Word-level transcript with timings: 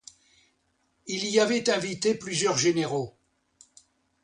Il 1.05 1.25
y 1.29 1.39
avait 1.39 1.69
invité 1.69 2.15
plusieurs 2.15 2.57
généraux. 2.57 3.15